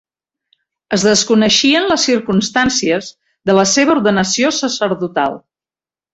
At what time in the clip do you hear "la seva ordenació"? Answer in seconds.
3.59-4.53